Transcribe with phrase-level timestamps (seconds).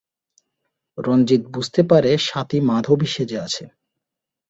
[0.97, 3.63] রঞ্জিত বুঝতে পারে স্বাতী মাধবী সেজে আছে।